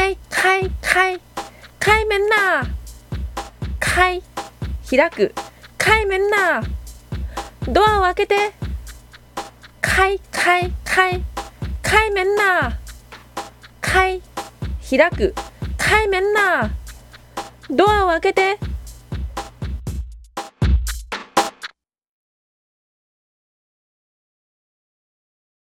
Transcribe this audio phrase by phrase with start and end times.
[0.00, 1.20] 開開開
[1.78, 2.64] 開面な。
[3.78, 4.22] 開
[4.88, 5.34] 開く。
[5.76, 6.62] 開面な。
[7.68, 8.52] ドアを開けて。
[9.82, 11.22] 開開開
[11.82, 12.78] 開面な。
[13.82, 14.22] 開
[14.88, 15.34] 開く。
[15.76, 16.70] 開面な。
[17.68, 18.69] ドアを開けて。